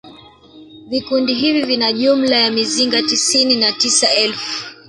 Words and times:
Vikundi 0.89 1.33
hivi 1.33 1.61
vina 1.63 1.93
jumla 1.93 2.35
ya 2.35 2.51
mizinga 2.51 3.01
tisini 3.01 3.55
na 3.55 3.71
tisa 3.71 4.11
elfu 4.13 4.65